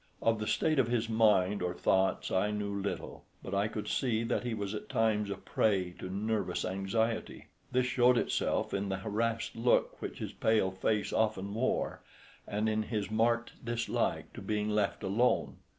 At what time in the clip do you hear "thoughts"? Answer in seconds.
1.75-2.31